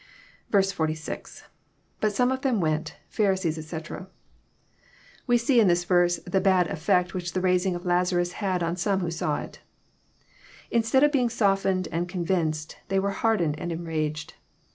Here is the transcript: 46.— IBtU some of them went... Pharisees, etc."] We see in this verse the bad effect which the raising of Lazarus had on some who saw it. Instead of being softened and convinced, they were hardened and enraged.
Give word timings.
46.— 0.51 1.43
IBtU 2.01 2.11
some 2.11 2.31
of 2.31 2.41
them 2.41 2.59
went... 2.59 2.97
Pharisees, 3.07 3.55
etc."] 3.59 4.07
We 5.27 5.37
see 5.37 5.59
in 5.59 5.67
this 5.67 5.83
verse 5.83 6.15
the 6.25 6.41
bad 6.41 6.65
effect 6.71 7.13
which 7.13 7.33
the 7.33 7.39
raising 7.39 7.75
of 7.75 7.85
Lazarus 7.85 8.31
had 8.41 8.63
on 8.63 8.77
some 8.77 9.01
who 9.01 9.11
saw 9.11 9.39
it. 9.43 9.59
Instead 10.71 11.03
of 11.03 11.11
being 11.11 11.29
softened 11.29 11.87
and 11.91 12.09
convinced, 12.09 12.77
they 12.87 12.97
were 12.97 13.11
hardened 13.11 13.59
and 13.59 13.71
enraged. 13.71 14.33